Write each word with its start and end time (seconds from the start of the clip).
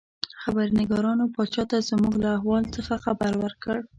خبرنګارانو 0.41 1.25
پاچا 1.35 1.63
ته 1.69 1.77
زموږ 1.89 2.13
له 2.23 2.29
احوال 2.37 2.63
څخه 2.75 2.93
خبر 3.05 3.31
ورکړ. 3.43 3.77